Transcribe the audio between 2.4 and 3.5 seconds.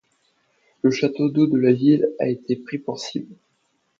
pris pour cible.